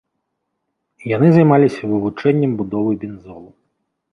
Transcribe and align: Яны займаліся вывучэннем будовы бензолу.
Яны 1.15 1.27
займаліся 1.35 1.81
вывучэннем 1.91 2.51
будовы 2.63 2.91
бензолу. 3.05 3.49